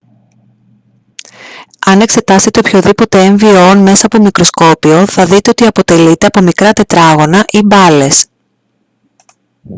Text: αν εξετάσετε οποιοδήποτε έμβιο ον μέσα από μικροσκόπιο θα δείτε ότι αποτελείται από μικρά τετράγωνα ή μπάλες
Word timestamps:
αν 1.85 2.01
εξετάσετε 2.01 2.59
οποιοδήποτε 2.59 3.17
έμβιο 3.23 3.69
ον 3.69 3.77
μέσα 3.77 4.05
από 4.05 4.21
μικροσκόπιο 4.23 5.05
θα 5.07 5.25
δείτε 5.25 5.49
ότι 5.49 5.65
αποτελείται 5.65 6.25
από 6.25 6.41
μικρά 6.41 6.73
τετράγωνα 6.73 7.43
ή 7.51 7.61
μπάλες 7.61 8.27